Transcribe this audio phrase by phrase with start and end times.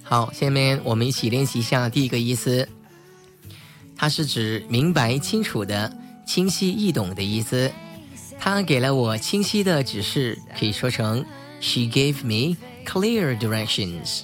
[0.03, 2.69] 好，下面我们一起练习一下第一个意思。
[3.97, 5.91] 它是指明白、清楚的、
[6.25, 7.69] 清晰易懂的意思。
[8.47, 11.25] 他给了我清晰的指示，可以说成
[11.61, 14.22] She gave me clear directions.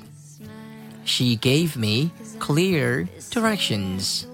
[1.04, 4.24] She gave me clear directions.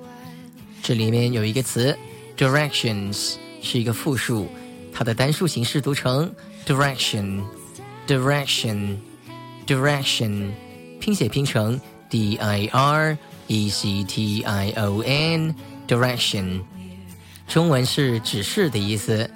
[0.83, 1.97] 这里面有一个词
[2.37, 4.49] directions 是一个复数，
[4.93, 6.35] 它的单数形式读成
[6.67, 7.43] direction
[8.07, 8.97] direction
[9.67, 10.51] direction，
[11.01, 15.55] 拼写拼成 d i r e c t i o n
[15.87, 16.63] direction，
[17.47, 19.31] 中文是指示的意思。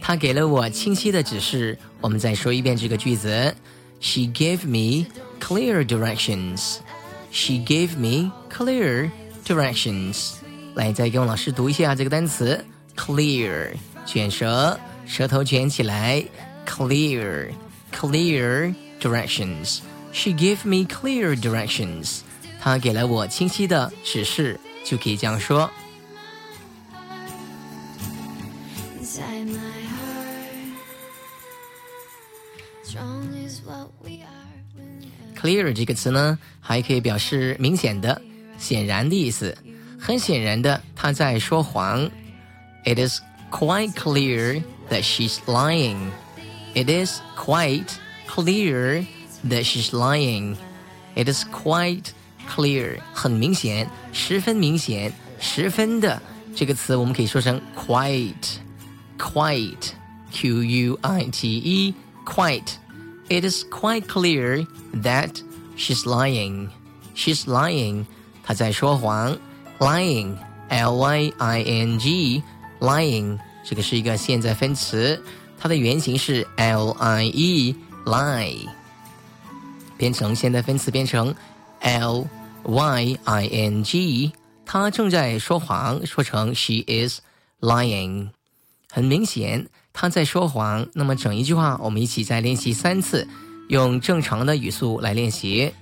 [0.00, 1.78] 他给了我清晰的指示。
[2.00, 3.54] 我们再说一遍这个句子：
[4.00, 5.06] She gave me
[5.40, 6.78] clear directions.
[7.30, 9.10] She gave me clear
[9.46, 10.32] directions.
[10.74, 12.64] 来，再跟我老师读一下这个单词：
[12.96, 13.72] clear，
[14.04, 16.24] 卷舌，舌头卷起来；
[16.66, 19.78] clear，clear directions.
[20.12, 22.20] She gave me clear directions.
[22.60, 25.70] 她给了我清晰的指示，就可以这样说。
[35.40, 38.20] Clear 这个词呢，还可以表示明显的、
[38.58, 39.56] 显然的意思。
[39.98, 42.10] 很显然的，他在说谎。
[42.84, 43.20] It is
[43.50, 46.10] quite clear that she's lying.
[46.74, 47.88] It is quite
[48.26, 49.06] clear
[49.48, 50.56] that she's lying.
[51.14, 52.06] It is quite
[52.48, 56.20] clear，很明显，十分明显，十分的。
[56.54, 62.72] 这个词我们可以说成 quite，quite，q u i t e，quite。
[63.28, 64.66] It is quite clear
[65.02, 65.40] that
[65.76, 66.68] she's lying.
[67.14, 68.06] She's lying.
[68.42, 69.38] 她在说谎。
[69.78, 70.36] Lying,
[70.68, 72.42] L-Y-I-N-G,
[72.78, 75.20] lying 这个是一个现在分词，
[75.58, 78.68] 它的原型是 L-I-E, lie，
[79.96, 81.34] 变成现在分词变成
[81.80, 82.22] L-Y-I-N-G，
[84.64, 87.18] 她正在说谎，说成 she is
[87.60, 88.28] lying。
[88.88, 89.68] 很明显。
[89.96, 90.86] 他在说谎。
[90.94, 93.26] 那么整一句话，我们一起再练习三次，
[93.68, 95.72] 用正常的语速来练习。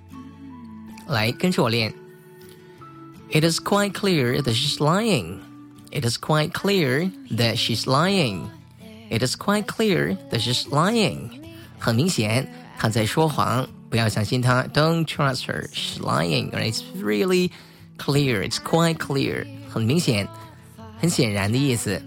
[1.06, 1.92] 来，跟着我练。
[3.32, 5.38] It is quite clear that she's lying.
[5.90, 8.48] It is quite clear that she's lying.
[9.10, 11.30] It is quite clear that she's lying.
[11.78, 12.48] 很明显，
[12.78, 14.64] 她在说谎，不要相信她。
[14.72, 15.68] Don't trust her.
[15.72, 16.50] She's lying.
[16.50, 17.50] It's really
[17.98, 18.48] clear.
[18.48, 19.46] It's quite clear.
[19.68, 20.28] 很明显，
[21.00, 22.00] 很显然的意思。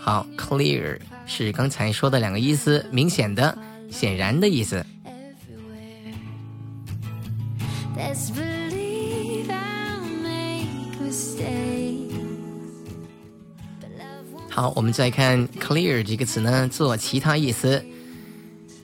[0.00, 0.98] 好，clear。
[1.25, 3.57] 是刚才说的两个意思，明显的、
[3.89, 4.85] 显然的意思。
[14.49, 17.83] 好，我们再看 clear 这个词呢，做其他意思，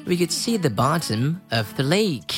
[0.04, 2.34] we could see the bottom of the lake.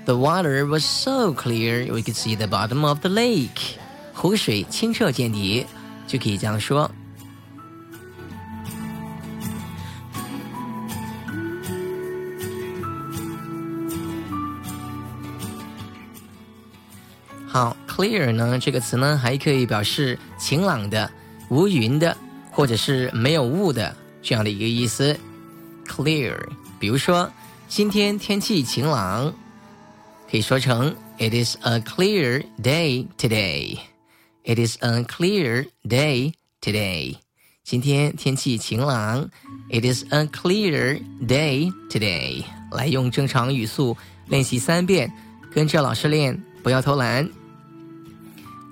[0.04, 3.78] The water was so clear, we could see the bottom of the lake.
[4.14, 5.66] 湖水清澈见底，
[6.06, 6.90] 就可以这样说。
[17.48, 21.10] 好，clear 呢这个词呢还可以表示晴朗的、
[21.48, 22.16] 无云的，
[22.52, 25.18] 或者是没有雾的这样的一个意思。
[25.85, 26.37] clear，
[26.79, 27.31] 比如说
[27.67, 29.33] 今天天气晴朗，
[30.29, 33.79] 可以说成 It is a clear day today.
[34.43, 37.17] It is a clear day today.
[37.63, 39.29] 今天天气晴朗，
[39.69, 42.43] It is a clear day today.
[42.71, 43.95] 来用正常语速
[44.27, 45.11] 练习三遍，
[45.53, 47.29] 跟着老师练，不要偷懒。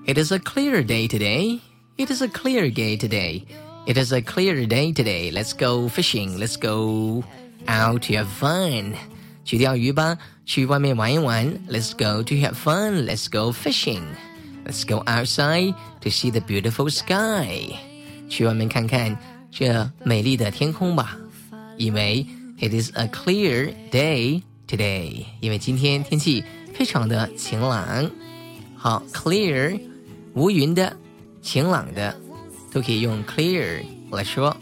[0.08, 1.60] It is a clear day today.
[1.98, 3.44] It is a clear day today.
[3.86, 5.32] It is a clear day today.
[5.32, 6.38] Let's go fishing.
[6.38, 7.24] Let's go
[7.68, 8.94] out to have fun.
[9.44, 11.48] 去钓鱼吧，去外面玩一玩。
[11.68, 13.06] Let's go to have fun.
[13.06, 14.04] Let's go fishing.
[14.66, 17.76] Let's go outside to see the beautiful sky.
[18.30, 19.18] 去外面看看
[19.52, 21.18] 这美丽的天空吧。
[21.78, 22.26] 因为
[22.60, 25.26] it is a clear day today.
[25.40, 26.44] 因为今天天气
[26.74, 28.12] 非常的晴朗。
[28.76, 29.80] 好，clear。
[30.36, 30.96] 无云的、
[31.42, 32.16] 晴朗的，
[32.75, 34.55] 都可以用 clear 来说。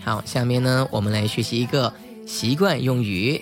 [0.00, 1.94] 好，下面呢，我们来学习一个
[2.26, 3.40] 习惯用语，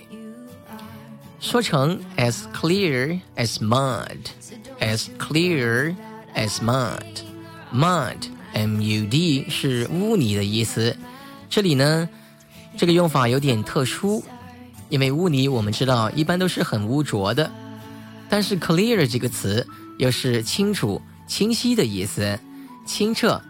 [1.39, 5.95] 说成 as clear as mud，as clear
[6.35, 6.59] as
[7.71, 10.95] mud，mud，m-u-d 是污泥的意思。
[11.49, 12.07] 这里呢，
[12.77, 14.23] 这个用法有点特殊。
[14.91, 17.49] 因为污泥我们知道一般都是很污浊的，
[18.29, 19.65] 但是 clear 这个词
[19.97, 22.37] 又是清楚、清晰的意思，
[22.85, 23.41] 清澈。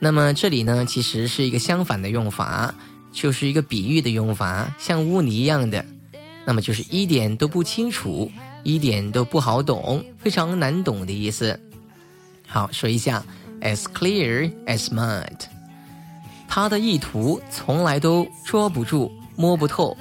[0.00, 2.74] 那么这里呢，其实是一个相反的用法，
[3.12, 5.84] 就是一个比喻的用法，像污泥一样的，
[6.46, 8.30] 那么就是一点都不清楚，
[8.62, 11.60] 一点都不好懂，非常难懂的意思。
[12.46, 13.22] 好，说一下
[13.60, 15.38] as clear as mud，
[16.48, 19.94] 它的意图从来都捉不住、摸不透。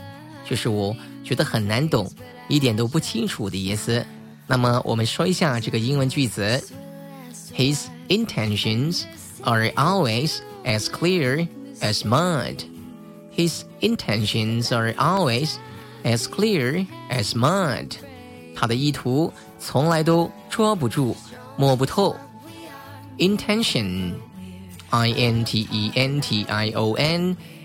[0.48, 2.10] 就是我觉得很难懂，
[2.48, 4.04] 一点都不清楚的意思。
[4.46, 6.62] 那么我们说一下这个英文句子：
[7.54, 9.04] His intentions
[9.42, 11.46] are always as clear
[11.80, 12.64] as mud.
[13.34, 15.54] His intentions are always
[16.04, 17.96] as clear as mud.
[18.54, 21.16] 他的意图从来都捉不住、
[21.56, 22.14] 摸不透。
[23.18, 24.14] Intention,
[24.90, 25.76] I-N-T-E-N-T-I-O-N.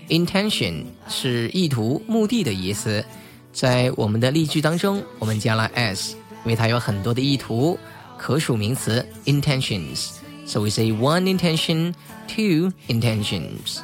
[0.08, 3.04] Intention 是意图、目的的意思，
[3.52, 7.78] 在我们的例句当中，我们加了 s，因为它有很多的意图，
[8.16, 11.92] 可数名词 intentions。So we say one intention,
[12.26, 13.80] two intentions.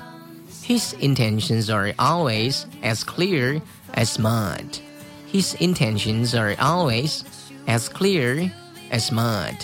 [0.66, 3.60] His intentions are always as clear
[3.92, 4.64] as mud.
[5.30, 7.20] His intentions are always
[7.66, 8.50] as clear
[8.90, 9.54] as mud.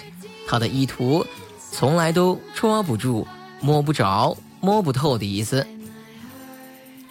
[0.46, 1.24] 他的意图
[1.72, 3.26] 从来都捉不住、
[3.62, 5.66] 摸不着、摸不透的意思。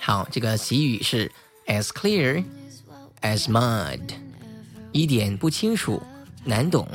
[0.07, 1.33] 好，这个习语是
[1.67, 2.45] as clear
[3.23, 4.01] as mud，
[4.93, 6.03] 一点不清楚，
[6.45, 6.87] 难懂。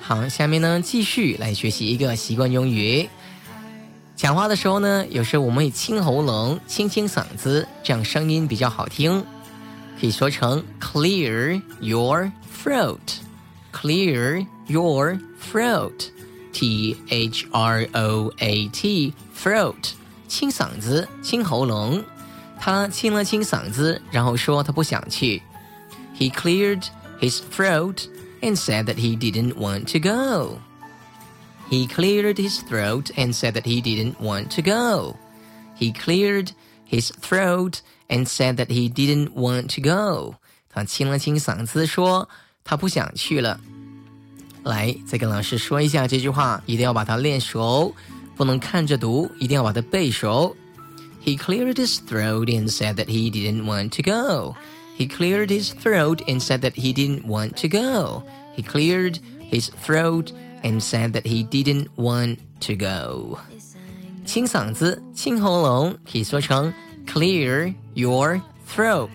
[0.00, 3.08] 好，下面呢继续来学习一个习惯用语。
[4.16, 9.24] 讲话的时候呢，有时候我们会清喉咙、清清嗓子，这样声音比较好听。
[9.99, 12.31] 可以说成 clear your
[12.63, 19.93] throat。clear your throat。T H R O A T throat，
[20.27, 22.03] 清嗓子、清喉咙。
[22.59, 25.41] 他清了清嗓子，然后说他不想去。
[26.15, 26.85] He cleared
[27.19, 28.05] his throat
[28.41, 30.59] and said that he didn't want to go.
[31.71, 35.15] He cleared his throat and said that he didn't want to go.
[35.75, 36.51] He cleared
[36.87, 40.35] his throat and said that he didn't want to go.
[40.69, 42.27] 他清了清嗓子，说
[42.63, 43.59] 他不想去了。
[44.63, 47.93] 来，再跟老师说一下这句话，一定要把它练熟，
[48.35, 50.55] 不能看着读，一定要把它背熟。
[51.23, 54.55] He cleared his throat and said that he didn't want to go.
[54.97, 58.23] He cleared his throat and said that he didn't want to go.
[58.55, 63.37] He cleared his throat and said that he didn't want to go.
[64.25, 66.73] 清嗓子、清喉咙可以说成
[67.12, 69.08] clear your throat。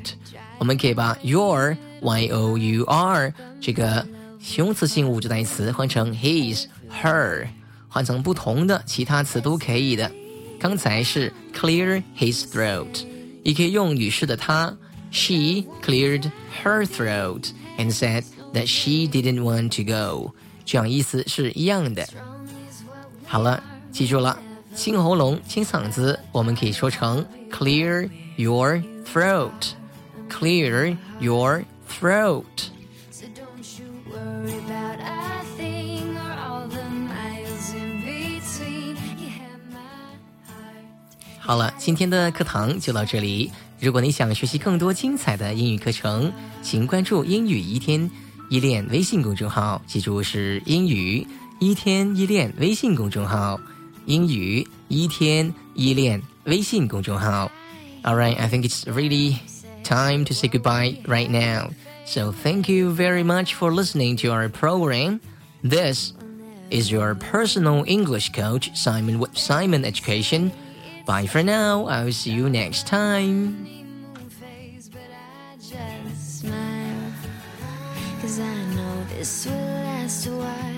[0.57, 4.05] 我们可以把 your y o u r 这个
[4.39, 6.65] 形容词性物主代词换成 his
[7.01, 7.47] her，
[7.87, 10.11] 换成不同的其他词都可以的。
[10.59, 13.05] 刚才是 clear his throat，
[13.43, 14.73] 也可以用女士的她。
[15.11, 16.31] She cleared
[16.63, 18.23] her throat and said
[18.53, 20.33] that she didn't want to go。
[20.65, 22.07] 这样意思是一样的。
[23.25, 24.39] 好了，记住了，
[24.73, 27.25] 清喉咙、清嗓子，我们可以说成。
[27.63, 32.43] Clear your throat，clear your throat。
[41.39, 43.49] 好了，今天的课堂就到这里。
[43.79, 48.11] 如果你想学习更多精彩的英语课程，请关注“英语一天
[48.49, 51.25] 一练”微信公众号，记住是“英语
[51.59, 53.57] 一天一练”微信公众号
[54.05, 57.50] ，“英语一天一练”微信公众号。
[58.04, 59.40] All right, I think it's really
[59.82, 61.70] time to say goodbye right now.
[62.04, 65.20] So thank you very much for listening to our program.
[65.62, 66.14] This
[66.70, 70.52] is your personal English coach, Simon with Simon Education.
[71.06, 71.86] Bye for now.
[71.86, 73.66] I will see you next time.
[78.20, 80.46] Cause I know this will last a while.
[80.48, 80.71] Understand